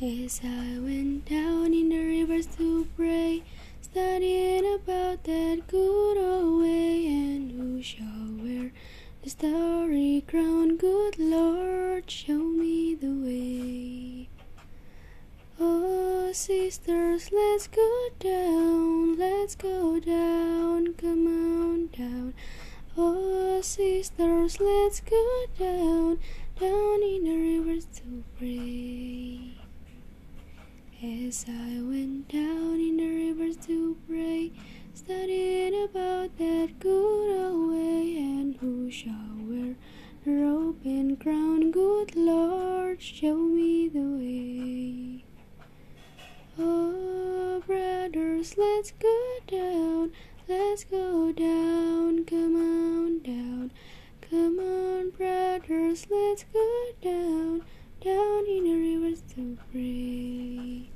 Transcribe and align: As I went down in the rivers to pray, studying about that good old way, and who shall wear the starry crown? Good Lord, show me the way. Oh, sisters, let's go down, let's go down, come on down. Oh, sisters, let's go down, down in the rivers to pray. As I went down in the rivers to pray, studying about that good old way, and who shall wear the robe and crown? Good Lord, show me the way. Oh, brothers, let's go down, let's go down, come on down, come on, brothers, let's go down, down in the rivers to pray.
As 0.00 0.40
I 0.44 0.78
went 0.78 1.24
down 1.24 1.74
in 1.74 1.88
the 1.88 1.98
rivers 1.98 2.46
to 2.56 2.86
pray, 2.94 3.42
studying 3.80 4.76
about 4.76 5.24
that 5.24 5.62
good 5.66 6.16
old 6.16 6.62
way, 6.62 7.04
and 7.04 7.50
who 7.50 7.82
shall 7.82 8.28
wear 8.38 8.70
the 9.24 9.30
starry 9.30 10.22
crown? 10.28 10.76
Good 10.76 11.18
Lord, 11.18 12.08
show 12.08 12.38
me 12.38 12.94
the 12.94 13.10
way. 13.10 14.28
Oh, 15.58 16.30
sisters, 16.32 17.32
let's 17.32 17.66
go 17.66 18.08
down, 18.20 19.18
let's 19.18 19.56
go 19.56 19.98
down, 19.98 20.94
come 20.94 21.26
on 21.26 21.88
down. 21.88 22.34
Oh, 22.96 23.60
sisters, 23.62 24.60
let's 24.60 25.00
go 25.00 25.46
down, 25.58 26.20
down 26.60 27.02
in 27.02 27.24
the 27.24 27.36
rivers 27.36 27.86
to 27.96 28.22
pray. 28.38 29.56
As 31.28 31.44
I 31.46 31.82
went 31.82 32.28
down 32.28 32.80
in 32.80 32.96
the 32.96 33.06
rivers 33.06 33.58
to 33.66 33.98
pray, 34.08 34.50
studying 34.94 35.84
about 35.84 36.38
that 36.38 36.78
good 36.78 37.38
old 37.38 37.72
way, 37.72 38.16
and 38.16 38.56
who 38.56 38.90
shall 38.90 39.36
wear 39.40 39.76
the 40.24 40.30
robe 40.30 40.80
and 40.86 41.20
crown? 41.20 41.70
Good 41.70 42.16
Lord, 42.16 43.02
show 43.02 43.36
me 43.36 43.88
the 43.88 44.00
way. 44.00 45.24
Oh, 46.58 47.62
brothers, 47.66 48.56
let's 48.56 48.92
go 48.92 49.38
down, 49.46 50.12
let's 50.48 50.84
go 50.84 51.30
down, 51.32 52.24
come 52.24 52.56
on 52.56 53.18
down, 53.18 53.70
come 54.22 54.58
on, 54.58 55.10
brothers, 55.10 56.06
let's 56.10 56.44
go 56.54 56.86
down, 57.02 57.64
down 58.00 58.46
in 58.46 58.64
the 58.64 58.76
rivers 58.76 59.20
to 59.34 59.58
pray. 59.70 60.88